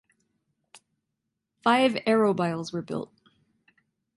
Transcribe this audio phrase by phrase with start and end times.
[1.63, 3.13] Five Arrowbiles were built.